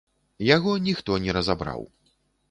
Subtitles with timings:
[0.55, 1.81] Яго ніхто не разабраў.